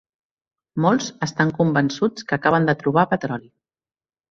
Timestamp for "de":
2.73-2.77